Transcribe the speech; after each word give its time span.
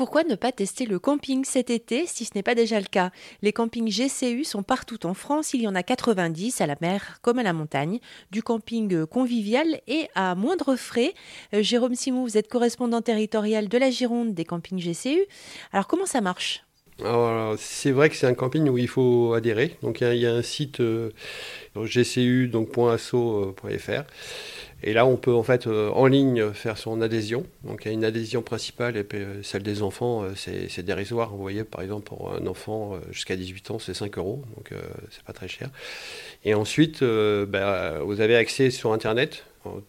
pourquoi 0.00 0.24
ne 0.24 0.34
pas 0.34 0.50
tester 0.50 0.86
le 0.86 0.98
camping 0.98 1.44
cet 1.44 1.68
été 1.68 2.06
si 2.06 2.24
ce 2.24 2.30
n'est 2.34 2.42
pas 2.42 2.54
déjà 2.54 2.80
le 2.80 2.86
cas? 2.86 3.10
Les 3.42 3.52
campings 3.52 3.90
GCU 3.90 4.44
sont 4.44 4.62
partout 4.62 5.04
en 5.04 5.12
France, 5.12 5.52
il 5.52 5.60
y 5.60 5.68
en 5.68 5.74
a 5.74 5.82
90 5.82 6.62
à 6.62 6.66
la 6.66 6.74
mer 6.80 7.18
comme 7.20 7.38
à 7.38 7.42
la 7.42 7.52
montagne, 7.52 8.00
du 8.30 8.42
camping 8.42 9.04
convivial 9.04 9.82
et 9.86 10.08
à 10.14 10.34
moindre 10.34 10.74
frais. 10.74 11.12
Euh, 11.52 11.62
Jérôme 11.62 11.94
Simou, 11.94 12.22
vous 12.22 12.38
êtes 12.38 12.48
correspondant 12.48 13.02
territorial 13.02 13.68
de 13.68 13.76
la 13.76 13.90
Gironde 13.90 14.32
des 14.32 14.46
campings 14.46 14.80
GCU. 14.80 15.20
Alors 15.70 15.86
comment 15.86 16.06
ça 16.06 16.22
marche? 16.22 16.64
C'est 17.58 17.92
vrai 17.92 18.08
que 18.08 18.16
c'est 18.16 18.26
un 18.26 18.32
camping 18.32 18.70
où 18.70 18.78
il 18.78 18.88
faut 18.88 19.34
adhérer. 19.34 19.76
Donc 19.82 20.00
il 20.00 20.16
y, 20.16 20.26
a 20.26 20.32
un 20.32 20.42
site 20.42 20.80
euh, 20.80 21.10
gcu.asso.fr 21.76 22.52
et 24.82 24.92
là, 24.94 25.04
on 25.04 25.16
peut 25.16 25.32
en 25.32 25.42
fait 25.42 25.66
euh, 25.66 25.90
en 25.90 26.06
ligne 26.06 26.52
faire 26.52 26.78
son 26.78 27.00
adhésion. 27.02 27.44
Donc 27.64 27.82
il 27.84 27.88
y 27.88 27.90
a 27.90 27.94
une 27.94 28.04
adhésion 28.04 28.42
principale 28.42 28.96
et 28.96 29.06
euh, 29.14 29.42
celle 29.42 29.62
des 29.62 29.82
enfants, 29.82 30.22
euh, 30.22 30.32
c'est 30.34 30.82
dérisoire. 30.82 31.30
Vous 31.30 31.42
voyez, 31.42 31.64
par 31.64 31.82
exemple, 31.82 32.04
pour 32.04 32.32
un 32.32 32.46
enfant 32.46 32.98
jusqu'à 33.10 33.36
18 33.36 33.72
ans, 33.72 33.78
c'est 33.78 33.94
5 33.94 34.16
euros, 34.18 34.42
donc 34.56 34.72
c'est 35.10 35.22
pas 35.22 35.32
très 35.32 35.48
cher. 35.48 35.70
Et 36.44 36.54
ensuite, 36.54 37.02
bah, 37.02 38.00
vous 38.00 38.20
avez 38.20 38.36
accès 38.36 38.70
sur 38.70 38.92
Internet, 38.92 39.44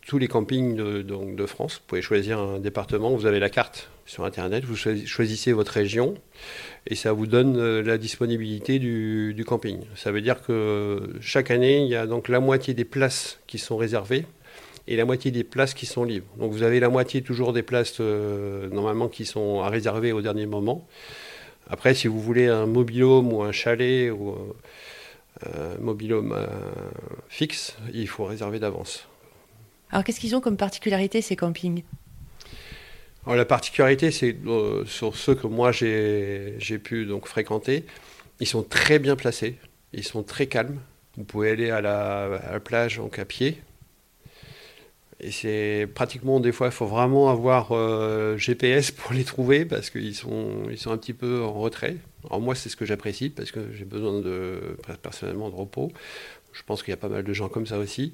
tous 0.05 0.17
les 0.17 0.27
campings 0.27 0.75
de, 0.75 1.01
de, 1.01 1.45
France. 1.45 1.75
Vous 1.75 1.87
pouvez 1.87 2.01
choisir 2.01 2.39
un 2.39 2.59
département, 2.59 3.15
vous 3.15 3.25
avez 3.25 3.39
la 3.39 3.49
carte 3.49 3.89
sur 4.05 4.25
Internet, 4.25 4.65
vous 4.65 4.75
choisissez 4.75 5.53
votre 5.53 5.71
région 5.71 6.15
et 6.87 6.95
ça 6.95 7.13
vous 7.13 7.27
donne 7.27 7.79
la 7.79 7.97
disponibilité 7.97 8.79
du, 8.79 9.33
du 9.33 9.45
camping. 9.45 9.79
Ça 9.95 10.11
veut 10.11 10.21
dire 10.21 10.41
que 10.41 11.13
chaque 11.21 11.51
année, 11.51 11.83
il 11.83 11.87
y 11.87 11.95
a 11.95 12.05
donc 12.05 12.27
la 12.27 12.39
moitié 12.39 12.73
des 12.73 12.85
places 12.85 13.39
qui 13.47 13.57
sont 13.57 13.77
réservées 13.77 14.25
et 14.87 14.95
la 14.95 15.05
moitié 15.05 15.31
des 15.31 15.43
places 15.43 15.73
qui 15.73 15.85
sont 15.85 16.03
libres. 16.03 16.27
Donc 16.37 16.51
vous 16.51 16.63
avez 16.63 16.79
la 16.79 16.89
moitié 16.89 17.21
toujours 17.21 17.53
des 17.53 17.63
places 17.63 17.97
euh, 17.99 18.69
normalement 18.69 19.07
qui 19.07 19.25
sont 19.25 19.61
à 19.61 19.69
réserver 19.69 20.11
au 20.11 20.21
dernier 20.21 20.45
moment. 20.45 20.87
Après, 21.69 21.93
si 21.93 22.07
vous 22.07 22.19
voulez 22.19 22.47
un 22.47 22.65
mobilhome 22.65 23.31
ou 23.31 23.43
un 23.43 23.51
chalet 23.51 24.11
ou 24.11 24.31
euh, 25.45 25.77
un 25.77 25.81
mobilhome 25.81 26.33
euh, 26.33 26.47
fixe, 27.29 27.77
il 27.93 28.07
faut 28.07 28.25
réserver 28.25 28.59
d'avance. 28.59 29.07
Alors 29.91 30.03
qu'est-ce 30.03 30.19
qu'ils 30.19 30.35
ont 30.35 30.41
comme 30.41 30.57
particularité 30.57 31.21
ces 31.21 31.35
campings? 31.35 31.83
Alors, 33.25 33.35
La 33.35 33.45
particularité, 33.45 34.09
c'est 34.11 34.35
sur 34.85 35.15
ceux 35.15 35.35
que 35.35 35.47
moi 35.47 35.71
j'ai 35.71 36.79
pu 36.83 37.05
donc 37.05 37.27
fréquenter, 37.27 37.85
ils 38.39 38.47
sont 38.47 38.63
très 38.63 38.97
bien 38.97 39.15
placés, 39.15 39.57
ils 39.93 40.03
sont 40.03 40.23
très 40.23 40.47
calmes. 40.47 40.79
Vous 41.17 41.23
pouvez 41.23 41.51
aller 41.51 41.69
à 41.69 41.81
la, 41.81 42.23
à 42.23 42.53
la 42.53 42.59
plage 42.59 42.97
en 42.97 43.09
à 43.15 43.25
pied, 43.25 43.61
et 45.23 45.29
c'est 45.29 45.87
pratiquement, 45.93 46.39
des 46.39 46.51
fois, 46.51 46.67
il 46.67 46.73
faut 46.73 46.87
vraiment 46.87 47.29
avoir 47.29 47.71
euh, 47.71 48.37
GPS 48.37 48.89
pour 48.91 49.13
les 49.13 49.23
trouver 49.23 49.65
parce 49.65 49.91
qu'ils 49.91 50.15
sont, 50.15 50.63
ils 50.69 50.79
sont 50.79 50.91
un 50.91 50.97
petit 50.97 51.13
peu 51.13 51.43
en 51.43 51.53
retrait. 51.53 51.97
Alors 52.25 52.41
moi, 52.41 52.55
c'est 52.55 52.69
ce 52.69 52.75
que 52.75 52.85
j'apprécie 52.85 53.29
parce 53.29 53.51
que 53.51 53.71
j'ai 53.71 53.85
besoin 53.85 54.19
de, 54.19 54.77
personnellement 55.03 55.49
de 55.49 55.55
repos. 55.55 55.91
Je 56.53 56.63
pense 56.63 56.81
qu'il 56.81 56.91
y 56.91 56.93
a 56.93 56.97
pas 56.97 57.07
mal 57.07 57.23
de 57.23 57.33
gens 57.33 57.49
comme 57.49 57.67
ça 57.67 57.77
aussi. 57.77 58.13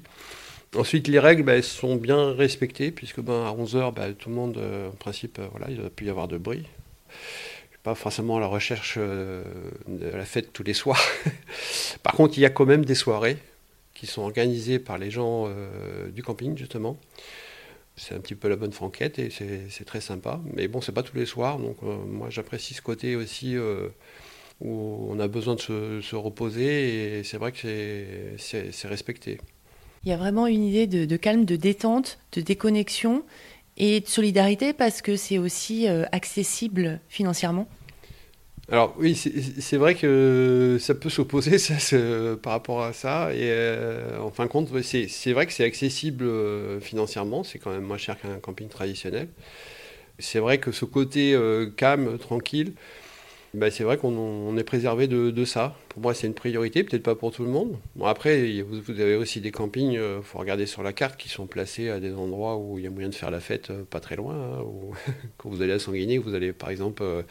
Ensuite, 0.76 1.08
les 1.08 1.18
règles 1.18 1.44
bah, 1.44 1.62
sont 1.62 1.96
bien 1.96 2.34
respectées 2.34 2.90
puisque 2.90 3.20
ben, 3.20 3.46
à 3.46 3.52
11h, 3.52 3.94
bah, 3.94 4.12
tout 4.12 4.28
le 4.28 4.34
monde, 4.34 4.58
euh, 4.58 4.88
en 4.88 4.92
principe, 4.92 5.38
euh, 5.38 5.46
voilà, 5.50 5.70
il 5.70 5.78
doit 5.78 5.88
plus 5.88 6.06
y 6.06 6.10
avoir 6.10 6.28
de 6.28 6.36
bruit. 6.36 6.66
Je 7.08 7.14
suis 7.70 7.82
pas 7.82 7.94
forcément 7.94 8.36
à 8.36 8.40
la 8.40 8.46
recherche 8.46 8.98
de 8.98 10.10
la 10.12 10.24
fête 10.26 10.52
tous 10.52 10.62
les 10.62 10.74
soirs. 10.74 11.00
Par 12.02 12.12
contre, 12.12 12.36
il 12.36 12.42
y 12.42 12.44
a 12.44 12.50
quand 12.50 12.66
même 12.66 12.84
des 12.84 12.94
soirées 12.94 13.38
qui 13.98 14.06
sont 14.06 14.22
organisés 14.22 14.78
par 14.78 14.96
les 14.96 15.10
gens 15.10 15.46
euh, 15.48 16.08
du 16.10 16.22
camping, 16.22 16.56
justement. 16.56 16.96
C'est 17.96 18.14
un 18.14 18.20
petit 18.20 18.36
peu 18.36 18.48
la 18.48 18.54
bonne 18.54 18.72
franquette 18.72 19.18
et 19.18 19.28
c'est 19.30 19.84
très 19.84 20.00
sympa. 20.00 20.40
Mais 20.54 20.68
bon, 20.68 20.80
c'est 20.80 20.92
pas 20.92 21.02
tous 21.02 21.16
les 21.16 21.26
soirs, 21.26 21.58
donc 21.58 21.76
euh, 21.82 21.96
moi 22.06 22.30
j'apprécie 22.30 22.74
ce 22.74 22.80
côté 22.80 23.16
aussi 23.16 23.56
euh, 23.56 23.88
où 24.60 25.08
on 25.10 25.18
a 25.18 25.26
besoin 25.26 25.56
de 25.56 25.60
se, 26.00 26.14
reposer 26.14 27.18
et 27.18 27.24
c'est 27.24 27.38
vrai 27.38 27.50
que 27.50 27.58
c'est 28.38 28.88
respecté. 28.88 29.40
Il 30.04 30.10
y 30.10 30.12
a 30.12 30.16
vraiment 30.16 30.46
une 30.46 30.62
idée 30.62 30.86
de, 30.86 31.16
calme, 31.16 31.44
de 31.44 31.56
détente, 31.56 32.20
de 32.30 32.40
déconnexion 32.40 33.24
et 33.76 33.98
de 33.98 34.06
solidarité 34.06 34.72
parce 34.72 35.02
que 35.02 35.16
c'est 35.16 35.38
aussi 35.38 35.88
accessible 35.88 37.00
financièrement. 37.08 37.66
Alors 38.70 38.94
oui, 38.98 39.14
c'est 39.14 39.78
vrai 39.78 39.94
que 39.94 40.76
ça 40.78 40.94
peut 40.94 41.08
s'opposer 41.08 41.56
par 42.42 42.52
rapport 42.52 42.82
à 42.82 42.92
ça. 42.92 43.32
Et 43.32 43.48
euh, 43.50 44.20
en 44.20 44.30
fin 44.30 44.44
de 44.44 44.50
compte, 44.50 44.68
c'est 44.82 45.32
vrai 45.32 45.46
que 45.46 45.52
c'est 45.52 45.64
accessible 45.64 46.24
euh, 46.24 46.78
financièrement, 46.80 47.44
c'est 47.44 47.58
quand 47.58 47.70
même 47.70 47.84
moins 47.84 47.96
cher 47.96 48.20
qu'un 48.20 48.38
camping 48.40 48.68
traditionnel. 48.68 49.28
C'est 50.18 50.40
vrai 50.40 50.58
que 50.58 50.72
ce 50.72 50.84
côté 50.84 51.34
euh, 51.34 51.70
calme, 51.70 52.18
tranquille, 52.18 52.74
bah, 53.54 53.70
c'est 53.70 53.82
vrai 53.82 53.96
qu'on 53.96 54.56
est 54.58 54.64
préservé 54.64 55.06
de, 55.06 55.44
ça. 55.44 55.74
Pour 55.88 56.02
moi, 56.02 56.12
c'est 56.12 56.26
une 56.26 56.34
priorité, 56.34 56.84
peut-être 56.84 57.02
pas 57.02 57.14
pour 57.14 57.32
tout 57.32 57.44
le 57.44 57.50
monde. 57.50 57.76
Après, 58.04 58.60
vous, 58.60 58.90
avez 58.90 59.14
aussi 59.16 59.40
des 59.40 59.50
campings, 59.50 59.92
il 59.92 59.98
euh, 59.98 60.20
faut 60.20 60.38
regarder 60.38 60.66
sur 60.66 60.82
la 60.82 60.92
carte, 60.92 61.18
qui 61.18 61.30
sont 61.30 61.46
placés 61.46 61.88
à 61.88 61.98
des 61.98 62.12
endroits 62.12 62.58
où 62.58 62.78
il 62.78 62.84
y 62.84 62.86
a 62.86 62.90
moyen 62.90 63.08
de 63.08 63.14
faire 63.14 63.30
la 63.30 63.40
fête 63.40 63.70
euh, 63.70 63.84
pas 63.88 64.00
très 64.00 64.16
loin. 64.16 64.34
Hein, 64.34 64.64
quand 65.38 65.48
vous 65.48 65.62
allez 65.62 65.72
à 65.72 65.78
Sanguiné, 65.78 66.18
vous 66.18 66.34
allez 66.34 66.52
par 66.52 66.68
exemple 66.68 67.02
euh, 67.02 67.22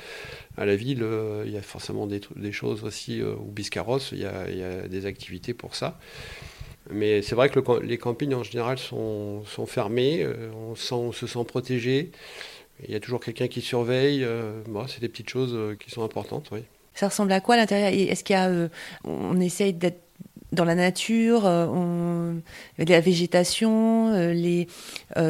à 0.58 0.66
la 0.66 0.76
ville, 0.76 1.06
il 1.46 1.52
y 1.52 1.58
a 1.58 1.62
forcément 1.62 2.08
des, 2.08 2.52
choses 2.52 2.84
aussi, 2.84 3.22
ou 3.22 3.52
Biscarros, 3.52 4.00
il 4.12 4.20
y, 4.20 4.26
a, 4.26 4.88
des 4.88 5.06
activités 5.06 5.54
pour 5.54 5.76
ça. 5.76 6.00
Mais 6.90 7.22
c'est 7.22 7.36
vrai 7.36 7.50
que 7.50 7.60
les 7.84 7.98
campings 7.98 8.34
en 8.34 8.44
général 8.44 8.80
sont, 8.80 9.44
fermés, 9.68 10.26
on 10.56 10.74
se 10.76 11.28
sent 11.28 11.46
protégé. 11.46 12.12
Il 12.86 12.92
y 12.92 12.96
a 12.96 13.00
toujours 13.00 13.20
quelqu'un 13.20 13.48
qui 13.48 13.62
surveille. 13.62 14.24
Euh, 14.24 14.62
c'est 14.88 15.02
des 15.02 15.10
petites 15.10 15.30
choses 15.30 15.54
euh, 15.54 15.76
qui 15.76 15.90
sont 15.90 16.04
importantes, 16.04 16.50
oui. 16.52 16.60
Ça 16.94 17.08
ressemble 17.08 17.32
à 17.32 17.40
quoi 17.40 17.56
à 17.56 17.58
l'intérieur? 17.58 17.90
Est-ce 17.90 18.24
qu'il 18.24 18.36
y 18.36 18.38
a, 18.38 18.48
euh, 18.48 18.70
on 19.04 19.40
essaye 19.40 19.74
d'être 19.74 20.02
dans 20.54 20.64
la 20.64 20.76
nature, 20.76 21.44
on, 21.44 22.42
de 22.80 22.90
la 22.90 23.02
végétation, 23.02 24.32
les 24.32 24.66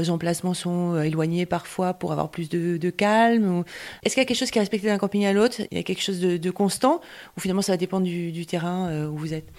emplacements 0.09 0.53
sont 0.53 1.01
éloignés 1.01 1.47
parfois 1.47 1.95
pour 1.95 2.11
avoir 2.11 2.29
plus 2.29 2.49
de, 2.49 2.89
calme. 2.91 3.63
Est-ce 4.03 4.13
qu'il 4.13 4.21
y 4.21 4.25
a 4.25 4.27
quelque 4.27 4.37
chose 4.37 4.51
qui 4.51 4.59
est 4.59 4.61
respecté 4.61 4.85
d'un 4.85 4.99
camping 4.99 5.25
à 5.25 5.33
l'autre? 5.33 5.61
Il 5.71 5.77
y 5.77 5.79
a 5.79 5.83
quelque 5.83 6.03
chose 6.03 6.19
de, 6.19 6.51
constant? 6.51 7.01
Ou 7.35 7.39
finalement 7.39 7.63
ça 7.63 7.73
va 7.73 7.77
dépendre 7.77 8.05
du 8.05 8.45
terrain 8.45 9.07
où 9.07 9.17
vous 9.17 9.33
êtes? 9.33 9.51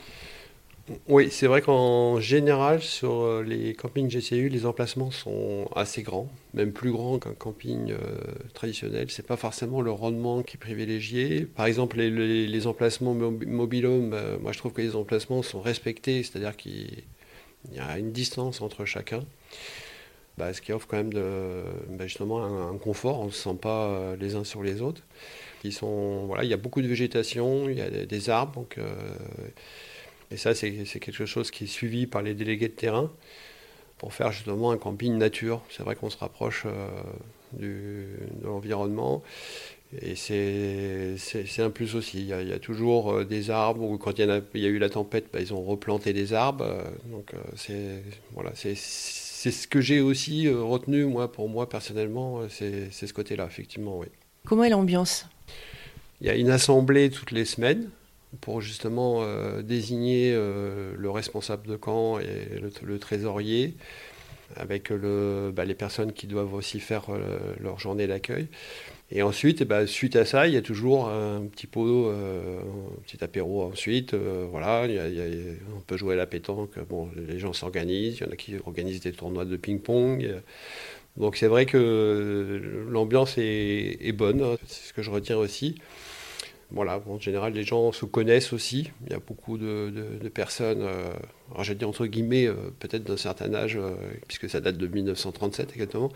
Oui, 1.08 1.28
c'est 1.30 1.46
vrai 1.46 1.60
qu'en 1.60 2.20
général, 2.20 2.80
sur 2.80 3.22
euh, 3.22 3.42
les 3.42 3.74
campings 3.74 4.08
GCU, 4.08 4.48
les 4.48 4.66
emplacements 4.66 5.10
sont 5.10 5.68
assez 5.74 6.02
grands, 6.02 6.28
même 6.54 6.72
plus 6.72 6.92
grands 6.92 7.18
qu'un 7.18 7.34
camping 7.34 7.92
euh, 7.92 7.96
traditionnel. 8.54 9.10
C'est 9.10 9.26
pas 9.26 9.36
forcément 9.36 9.80
le 9.80 9.90
rendement 9.90 10.42
qui 10.42 10.56
est 10.56 10.60
privilégié. 10.60 11.44
Par 11.44 11.66
exemple, 11.66 11.98
les, 11.98 12.66
emplacements 12.66 13.14
mobilhome, 13.14 14.12
euh, 14.14 14.38
moi 14.38 14.52
je 14.52 14.58
trouve 14.58 14.72
que 14.72 14.82
les 14.82 14.96
emplacements 14.96 15.42
sont 15.42 15.60
respectés, 15.60 16.22
c'est-à-dire 16.22 16.56
qu'il 16.56 17.02
y 17.72 17.78
a 17.78 17.98
une 17.98 18.12
distance 18.12 18.60
entre 18.60 18.84
chacun. 18.84 19.24
Bah, 20.38 20.52
ce 20.54 20.62
qui 20.62 20.72
offre 20.72 20.86
quand 20.86 20.98
même 20.98 21.12
de, 21.12 21.64
bah, 21.90 22.06
justement 22.06 22.44
un, 22.44 22.76
confort, 22.78 23.20
on 23.20 23.26
ne 23.26 23.30
se 23.30 23.42
sent 23.42 23.56
pas 23.60 24.14
les 24.20 24.36
uns 24.36 24.44
sur 24.44 24.62
les 24.62 24.82
autres. 24.82 25.02
Il 25.64 25.72
y 26.42 26.52
a 26.52 26.56
beaucoup 26.56 26.80
de 26.80 26.86
végétation, 26.86 27.68
il 27.68 27.78
y 27.78 27.82
a 27.82 27.90
des, 27.90 28.30
arbres, 28.30 28.64
et 30.30 30.36
ça, 30.36 30.54
c'est 30.54 30.70
quelque 31.00 31.26
chose 31.26 31.50
qui 31.50 31.64
est 31.64 31.68
suivi 31.68 32.06
par 32.06 32.22
les 32.22 32.34
délégués 32.34 32.68
de 32.68 32.74
terrain 32.74 33.10
pour 33.96 34.12
faire 34.12 34.30
justement 34.30 34.70
un 34.70 34.76
camping 34.76 35.16
nature. 35.16 35.62
C'est 35.70 35.82
vrai 35.82 35.96
qu'on 35.96 36.10
se 36.10 36.18
rapproche 36.18 36.64
euh, 36.66 36.88
du, 37.52 38.06
de 38.40 38.46
l'environnement. 38.46 39.22
Et 40.02 40.16
c'est 40.16 41.16
un 41.58 41.70
plus 41.70 41.96
aussi. 41.96 42.18
Il 42.18 42.26
y 42.26 42.52
a, 42.52 42.58
toujours 42.58 43.10
euh, 43.12 43.24
des 43.24 43.50
arbres, 43.50 43.82
ou 43.82 43.96
quand 43.96 44.18
il 44.18 44.26
y, 44.26 44.30
a, 44.30 44.40
il 44.54 44.60
y 44.60 44.66
a 44.66 44.68
eu 44.68 44.78
la 44.78 44.90
tempête, 44.90 45.26
bah, 45.32 45.40
ils 45.40 45.54
ont 45.54 45.62
replanté 45.62 46.12
des 46.12 46.34
arbres. 46.34 46.64
Euh, 46.64 46.84
donc 47.10 47.32
c'est 47.56 48.02
voilà, 48.34 48.52
c'est 48.54 48.74
ce 48.74 49.66
que 49.66 49.80
j'ai 49.80 50.00
aussi 50.00 50.48
retenu, 50.48 51.06
moi, 51.06 51.32
pour 51.32 51.48
moi 51.48 51.68
personnellement, 51.68 52.42
c'est 52.50 52.90
ce 52.90 53.12
côté-là, 53.12 53.46
effectivement, 53.46 53.98
oui. 53.98 54.08
Comment 54.44 54.64
est 54.64 54.70
l'ambiance? 54.70 55.26
Il 56.20 56.26
y 56.26 56.30
a 56.30 56.34
une 56.34 56.50
assemblée 56.50 57.08
toutes 57.10 57.30
les 57.30 57.44
semaines 57.44 57.88
pour 58.40 58.60
justement 58.60 59.20
euh, 59.22 59.62
désigner 59.62 60.32
euh, 60.34 60.92
le 60.96 61.10
responsable 61.10 61.66
de 61.66 61.76
camp 61.76 62.18
et 62.18 62.60
le, 62.82 62.98
trésorier, 62.98 63.74
avec 64.56 64.92
bah, 64.92 65.64
les 65.64 65.74
personnes 65.74 66.12
qui 66.12 66.26
doivent 66.26 66.54
aussi 66.54 66.80
faire 66.80 67.06
euh, 67.10 67.54
leur 67.60 67.78
journée 67.78 68.06
d'accueil. 68.06 68.48
Et 69.10 69.22
ensuite, 69.22 69.62
bah, 69.62 69.86
suite 69.86 70.16
à 70.16 70.26
ça, 70.26 70.46
il 70.46 70.54
y 70.54 70.58
a 70.58 70.62
toujours 70.62 71.08
un 71.08 71.46
petit 71.46 71.66
pot, 71.66 72.10
un 72.10 73.02
petit 73.06 73.24
apéro 73.24 73.62
ensuite. 73.62 74.14
voilà, 74.14 74.86
on 75.74 75.80
peut 75.80 75.96
jouer 75.96 76.12
à 76.12 76.16
la 76.18 76.26
pétanque. 76.26 76.78
Bon, 76.90 77.08
les 77.16 77.38
gens 77.38 77.54
s'organisent. 77.54 78.18
Il 78.18 78.26
y 78.26 78.28
en 78.28 78.32
a 78.32 78.36
qui 78.36 78.56
organisent 78.66 79.00
des 79.00 79.12
tournois 79.12 79.46
de 79.46 79.56
ping-pong. 79.56 80.42
Donc 81.16 81.36
c'est 81.36 81.46
vrai 81.46 81.64
que 81.64 82.86
l'ambiance 82.90 83.38
est, 83.38 83.96
est 83.98 84.12
bonne. 84.12 84.58
C'est 84.66 84.88
ce 84.88 84.92
que 84.92 85.00
je 85.00 85.10
retiens 85.10 85.38
aussi. 85.38 85.76
Voilà, 86.70 87.00
en 87.08 87.18
général, 87.18 87.54
les 87.54 87.64
gens 87.64 87.92
se 87.92 88.04
connaissent 88.04 88.52
aussi. 88.52 88.90
Il 89.06 89.12
y 89.12 89.16
a 89.16 89.20
beaucoup 89.20 89.56
de, 89.56 89.90
personnes, 90.28 90.82
euh, 90.82 91.10
alors 91.50 91.64
j'ai 91.64 91.74
dit 91.74 91.86
entre 91.86 92.06
guillemets, 92.06 92.46
euh, 92.46 92.54
peut-être 92.78 93.04
d'un 93.04 93.16
certain 93.16 93.54
âge, 93.54 93.76
euh, 93.76 93.94
puisque 94.26 94.50
ça 94.50 94.60
date 94.60 94.76
de 94.76 94.86
1937 94.86 95.70
exactement. 95.72 96.12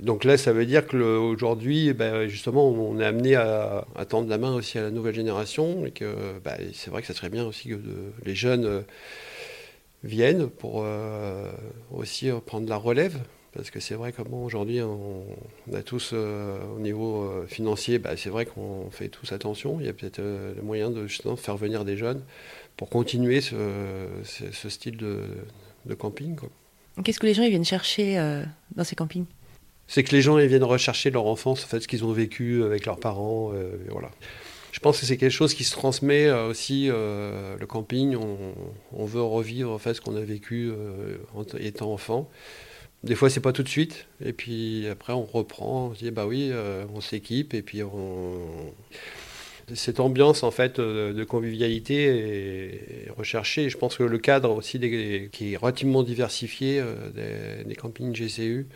Donc 0.00 0.22
là, 0.22 0.36
ça 0.36 0.52
veut 0.52 0.64
dire 0.64 0.86
qu'aujourd'hui, 0.86 1.88
eh 1.88 1.92
ben, 1.92 2.28
justement, 2.28 2.68
on 2.68 3.00
est 3.00 3.04
amené 3.04 3.34
à, 3.34 3.84
tendre 4.08 4.28
la 4.28 4.38
main 4.38 4.54
aussi 4.54 4.78
à 4.78 4.82
la 4.82 4.90
nouvelle 4.92 5.14
génération, 5.14 5.84
et 5.86 5.90
que 5.90 6.38
bah, 6.44 6.56
c'est 6.72 6.90
vrai 6.90 7.00
que 7.00 7.08
ça 7.08 7.14
serait 7.14 7.30
bien 7.30 7.44
aussi 7.44 7.70
que 7.70 7.78
les 8.24 8.34
jeunes 8.36 8.84
viennent 10.04 10.48
pour 10.48 10.86
aussi 11.90 12.30
prendre 12.46 12.68
la 12.68 12.76
relève 12.76 13.18
parce 13.54 13.70
que 13.70 13.78
c'est 13.78 13.94
vrai 13.94 14.12
qu'aujourd'hui, 14.12 14.80
on, 14.82 15.24
on, 15.70 15.74
a 15.74 15.82
tous, 15.82 16.10
euh, 16.12 16.58
au 16.76 16.80
niveau 16.80 17.22
euh, 17.22 17.46
financier, 17.46 17.98
bah, 17.98 18.16
c'est 18.16 18.28
vrai 18.28 18.46
qu'on 18.46 18.90
fait 18.90 19.08
tous 19.08 19.30
attention. 19.32 19.78
Il 19.78 19.86
y 19.86 19.88
a 19.88 19.92
peut-être 19.92 20.18
euh, 20.18 20.54
le 20.56 20.62
moyen 20.62 20.90
de 20.90 21.06
justement 21.06 21.36
faire 21.36 21.56
venir 21.56 21.84
des 21.84 21.96
jeunes 21.96 22.22
pour 22.76 22.88
continuer 22.90 23.40
ce, 23.40 23.58
style 24.68 24.96
de, 24.96 25.94
camping. 25.94 26.36
Qu'est-ce 27.04 27.20
que 27.20 27.26
les 27.26 27.34
gens 27.34 27.44
ils 27.44 27.50
viennent 27.50 27.64
chercher 27.64 28.16
dans 28.74 28.82
ces 28.82 28.96
campings? 28.96 29.26
C'est 29.86 30.02
que 30.02 30.10
les 30.10 30.22
gens 30.22 30.38
ils 30.38 30.48
viennent 30.48 30.64
rechercher 30.64 31.10
leur 31.10 31.26
enfance, 31.26 31.62
en 31.64 31.68
fait, 31.68 31.80
ce 31.80 31.86
qu'ils 31.86 32.04
ont 32.04 32.12
vécu 32.12 32.64
avec 32.64 32.86
leurs 32.86 32.98
parents. 32.98 33.52
voilà. 33.90 34.10
Je 34.72 34.80
pense 34.80 34.98
que 34.98 35.06
c'est 35.06 35.16
quelque 35.16 35.30
chose 35.30 35.54
qui 35.54 35.62
se 35.62 35.72
transmet 35.72 36.28
aussi, 36.32 36.88
le 36.88 37.64
camping. 37.68 38.16
On, 38.16 38.36
on, 38.92 39.04
veut 39.04 39.22
revivre 39.22 39.70
en 39.70 39.78
fait, 39.78 39.94
ce 39.94 40.00
qu'on 40.00 40.16
a 40.16 40.20
vécu 40.20 40.72
en 41.36 41.44
étant 41.58 41.92
enfant. 41.92 42.28
Des 43.04 43.14
fois, 43.16 43.28
c'est 43.28 43.40
pas 43.40 43.52
tout 43.52 43.62
de 43.62 43.68
suite. 43.68 44.06
Et 44.24 44.32
puis 44.32 44.88
après, 44.88 45.12
on 45.12 45.24
reprend. 45.24 45.88
On 45.90 45.94
se 45.94 45.98
dit, 45.98 46.10
bah 46.10 46.26
oui, 46.26 46.48
euh, 46.50 46.86
on 46.94 47.02
s'équipe. 47.02 47.52
Et 47.52 47.60
puis, 47.60 47.82
on... 47.82 48.38
cette 49.74 50.00
ambiance 50.00 50.42
en 50.42 50.50
fait 50.50 50.78
euh, 50.78 51.12
de 51.12 51.22
convivialité 51.24 53.06
est 53.06 53.10
recherchée. 53.10 53.68
je 53.68 53.76
pense 53.76 53.98
que 53.98 54.04
le 54.04 54.18
cadre 54.18 54.50
aussi 54.50 54.80
qui 55.30 55.52
est 55.52 55.56
relativement 55.58 56.02
diversifié 56.02 56.80
euh, 56.80 57.64
des, 57.66 57.74
campings 57.74 58.14
GCU, 58.14 58.66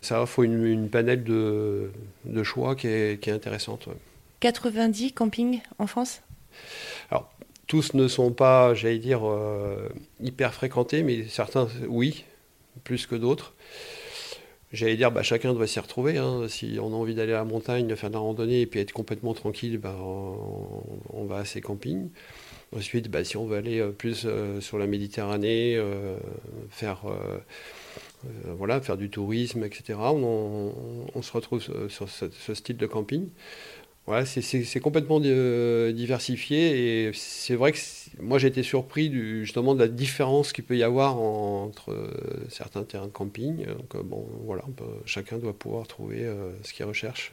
ça 0.00 0.20
offre 0.20 0.42
une, 0.42 0.66
une 0.66 0.90
panel 0.90 1.22
de, 1.22 1.90
choix 2.42 2.74
qui 2.74 2.88
est, 2.88 3.22
qui 3.22 3.30
est 3.30 3.32
intéressante. 3.32 3.88
90 4.40 5.12
campings 5.12 5.60
en 5.78 5.86
France? 5.86 6.22
Alors, 7.12 7.32
tous 7.68 7.94
ne 7.94 8.08
sont 8.08 8.32
pas, 8.32 8.74
j'allais 8.74 8.98
dire, 8.98 9.22
hyper 10.20 10.52
fréquentés, 10.52 11.02
mais 11.02 11.24
certains, 11.28 11.68
oui 11.88 12.24
plus 12.82 13.06
que 13.06 13.14
d'autres. 13.14 13.54
J'allais 14.74 14.96
dire, 14.96 15.12
bah, 15.12 15.22
chacun 15.22 15.54
doit 15.54 15.68
s'y 15.68 15.78
retrouver. 15.78 16.18
Hein. 16.18 16.48
Si 16.48 16.78
on 16.80 16.88
a 16.88 16.96
envie 16.96 17.14
d'aller 17.14 17.32
à 17.32 17.36
la 17.36 17.44
montagne, 17.44 17.86
de 17.86 17.94
faire 17.94 18.10
de 18.10 18.14
la 18.14 18.20
randonnée 18.20 18.62
et 18.62 18.66
puis 18.66 18.80
être 18.80 18.92
complètement 18.92 19.32
tranquille, 19.32 19.78
bah, 19.78 19.96
on, 20.02 21.24
va 21.26 21.38
à 21.38 21.44
ces 21.44 21.60
campings. 21.60 22.08
Ensuite, 22.74 23.08
bah, 23.08 23.22
si 23.22 23.36
on 23.36 23.46
veut 23.46 23.56
aller 23.56 23.78
euh, 23.78 23.92
plus 23.92 24.24
euh, 24.26 24.60
sur 24.60 24.78
la 24.78 24.88
Méditerranée, 24.88 25.76
euh, 25.76 26.16
faire, 26.70 27.02
voilà, 28.46 28.80
faire 28.80 28.96
du 28.96 29.10
tourisme, 29.10 29.62
etc., 29.62 29.96
on, 30.00 31.22
se 31.22 31.32
retrouve 31.32 31.62
sur 31.88 32.08
ce 32.08 32.54
style 32.54 32.76
de 32.76 32.86
camping. 32.86 33.28
Voilà, 34.06 34.26
c'est 34.26 34.80
complètement 34.80 35.20
diversifié 35.20 37.06
et 37.06 37.12
c'est 37.14 37.54
vrai 37.54 37.70
que 37.70 37.78
moi 38.20 38.38
j'ai 38.38 38.48
été 38.48 38.62
surpris 38.62 39.12
justement 39.12 39.74
de 39.74 39.80
la 39.80 39.88
différence 39.88 40.52
qu'il 40.52 40.64
peut 40.64 40.76
y 40.76 40.82
avoir 40.82 41.18
entre 41.18 41.92
euh, 41.92 42.08
certains 42.48 42.82
terrains 42.84 43.06
de 43.06 43.12
camping. 43.12 43.66
Donc, 43.66 43.94
euh, 43.94 44.02
bon, 44.02 44.26
voilà, 44.44 44.64
chacun 45.04 45.38
doit 45.38 45.52
pouvoir 45.52 45.86
trouver 45.86 46.26
ce 46.62 46.72
qu'il 46.72 46.84
recherche. 46.84 47.32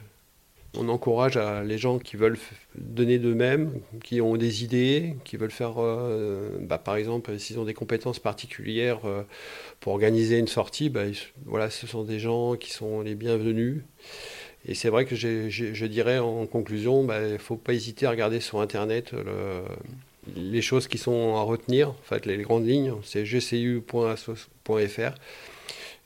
On 0.74 0.88
encourage 0.88 1.38
les 1.66 1.76
gens 1.76 1.98
qui 1.98 2.16
veulent 2.16 2.38
donner 2.76 3.18
d'eux-mêmes, 3.18 3.72
qui 4.02 4.22
ont 4.22 4.36
des 4.36 4.64
idées, 4.64 5.16
qui 5.22 5.36
veulent 5.36 5.50
faire, 5.50 5.74
bah, 6.60 6.78
par 6.78 6.96
exemple, 6.96 7.38
s'ils 7.38 7.58
ont 7.58 7.66
des 7.66 7.74
compétences 7.74 8.18
particulières 8.18 9.00
pour 9.80 9.92
organiser 9.92 10.38
une 10.38 10.48
sortie, 10.48 10.88
bah, 10.88 11.02
voilà, 11.44 11.68
ce 11.68 11.86
sont 11.86 12.04
des 12.04 12.18
gens 12.18 12.56
qui 12.56 12.70
sont 12.70 13.02
les 13.02 13.14
bienvenus. 13.14 13.82
Et 14.64 14.74
c'est 14.74 14.88
vrai 14.88 15.04
que 15.04 15.14
je 15.14 15.86
dirais 15.86 16.18
en 16.18 16.46
conclusion, 16.46 17.04
bah, 17.04 17.20
il 17.22 17.34
ne 17.34 17.38
faut 17.38 17.56
pas 17.56 17.74
hésiter 17.74 18.06
à 18.06 18.10
regarder 18.10 18.40
sur 18.40 18.62
Internet 18.62 19.12
les 20.36 20.62
choses 20.62 20.88
qui 20.88 20.98
sont 20.98 21.36
à 21.36 21.42
retenir, 21.42 21.90
en 21.90 22.02
fait, 22.04 22.26
les, 22.26 22.36
grandes 22.38 22.66
lignes, 22.66 22.94
c'est 23.02 23.24
gcu.asso.fr. 23.24 25.14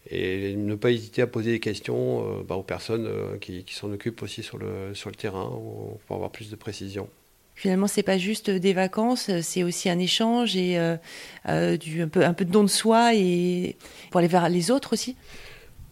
Et 0.08 0.54
ne 0.54 0.76
pas 0.76 0.92
hésiter 0.92 1.22
à 1.22 1.26
poser 1.26 1.50
des 1.50 1.60
questions 1.60 2.38
euh, 2.38 2.42
bah, 2.44 2.54
aux 2.54 2.62
personnes 2.62 3.06
euh, 3.06 3.38
qui, 3.38 3.64
s'en 3.70 3.90
occupent 3.90 4.22
aussi 4.22 4.44
sur 4.44 4.56
le, 4.56 4.94
sur 4.94 5.10
le 5.10 5.16
terrain 5.16 5.50
pour 6.06 6.16
avoir 6.16 6.30
plus 6.30 6.48
de 6.48 6.56
précision. 6.56 7.08
Finalement, 7.56 7.88
c'est 7.88 8.02
pas 8.04 8.18
juste 8.18 8.50
des 8.50 8.72
vacances, 8.74 9.30
c'est 9.40 9.64
aussi 9.64 9.88
un 9.88 9.98
échange 9.98 10.56
et 10.56 10.78
euh, 11.48 11.76
du, 11.78 12.02
un, 12.02 12.08
peu, 12.08 12.22
un 12.22 12.34
peu 12.34 12.44
de 12.44 12.52
don 12.52 12.62
de 12.62 12.68
soi 12.68 13.14
et 13.14 13.76
pour 14.10 14.18
aller 14.18 14.28
vers 14.28 14.48
les 14.50 14.70
autres 14.70 14.92
aussi. 14.92 15.16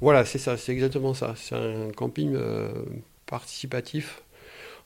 Voilà, 0.00 0.26
c'est 0.26 0.38
ça, 0.38 0.58
c'est 0.58 0.72
exactement 0.72 1.14
ça. 1.14 1.34
C'est 1.36 1.54
un 1.54 1.90
camping 1.96 2.34
euh, 2.34 2.68
participatif, 3.24 4.22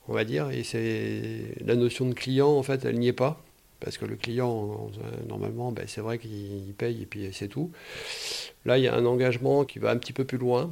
on 0.09 0.13
va 0.13 0.25
dire, 0.25 0.49
et 0.49 0.63
c'est 0.63 1.53
la 1.63 1.75
notion 1.75 2.07
de 2.07 2.13
client, 2.13 2.49
en 2.49 2.63
fait, 2.63 2.83
elle 2.83 2.97
n'y 2.97 3.07
est 3.07 3.13
pas. 3.13 3.41
Parce 3.79 3.97
que 3.97 4.05
le 4.05 4.15
client, 4.17 4.89
normalement, 5.29 5.71
ben, 5.71 5.85
c'est 5.87 6.01
vrai 6.01 6.17
qu'il 6.17 6.73
paye 6.77 7.03
et 7.03 7.05
puis 7.05 7.29
c'est 7.31 7.47
tout. 7.47 7.71
Là, 8.65 8.77
il 8.77 8.83
y 8.83 8.87
a 8.87 8.95
un 8.95 9.05
engagement 9.05 9.63
qui 9.63 9.79
va 9.79 9.91
un 9.91 9.97
petit 9.97 10.11
peu 10.11 10.25
plus 10.25 10.37
loin. 10.37 10.69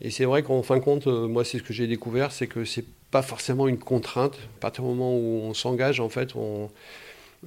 Et 0.00 0.10
c'est 0.10 0.24
vrai 0.24 0.42
qu'en 0.42 0.62
fin 0.62 0.76
de 0.76 0.82
compte, 0.82 1.08
euh, 1.08 1.28
moi, 1.28 1.44
c'est 1.44 1.58
ce 1.58 1.62
que 1.62 1.74
j'ai 1.74 1.86
découvert, 1.86 2.32
c'est 2.32 2.46
que 2.46 2.64
c'est 2.64 2.86
pas 3.10 3.20
forcément 3.20 3.68
une 3.68 3.78
contrainte. 3.78 4.36
À 4.56 4.60
partir 4.60 4.84
du 4.84 4.90
moment 4.90 5.14
où 5.14 5.42
on 5.42 5.52
s'engage, 5.52 6.00
en 6.00 6.08
fait, 6.08 6.34
on, 6.36 6.70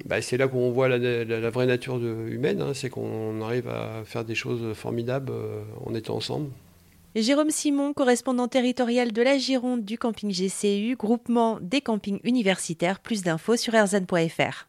bah, 0.04 0.22
c'est 0.22 0.36
là 0.36 0.46
qu'on 0.46 0.70
voit 0.70 0.88
la, 0.88 1.50
vraie 1.50 1.66
nature 1.66 1.96
humaine, 1.96 2.60
hein. 2.60 2.74
c'est 2.74 2.90
qu'on 2.90 3.40
arrive 3.40 3.68
à 3.68 4.02
faire 4.04 4.24
des 4.24 4.36
choses 4.36 4.76
formidables 4.76 5.32
euh, 5.32 5.62
en 5.84 5.94
étant 5.94 6.16
ensemble. 6.16 6.50
Jérôme 7.16 7.50
Simon, 7.50 7.92
correspondant 7.92 8.48
territorial 8.48 9.12
de 9.12 9.22
la 9.22 9.38
Gironde 9.38 9.84
du 9.84 9.98
camping 9.98 10.32
GCU, 10.32 10.96
groupement 10.96 11.58
des 11.60 11.80
campings 11.80 12.18
universitaires. 12.24 12.98
Plus 12.98 13.22
d'infos 13.22 13.56
sur 13.56 13.74
erzan.fr. 13.74 14.66